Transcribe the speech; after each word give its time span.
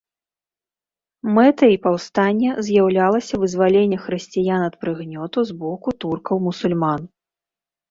Мэтай 1.35 1.75
паўстання 1.83 2.51
з'яўлялася 2.69 3.33
вызваленне 3.45 3.97
хрысціян 4.07 4.61
ад 4.71 4.75
прыгнёту 4.87 5.47
з 5.53 5.61
боку 5.63 5.89
туркаў-мусульман. 6.07 7.01